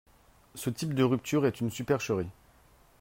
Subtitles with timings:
[0.55, 2.31] Ce type de rupture est une supercherie.